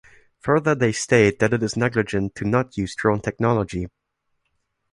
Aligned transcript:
Further 0.39 0.73
they 0.73 0.93
state 0.93 1.37
that 1.37 1.53
it 1.53 1.61
is 1.61 1.77
negligent 1.77 2.33
to 2.33 2.43
not 2.43 2.75
use 2.75 2.95
drone 2.95 3.21
technology. 3.21 3.85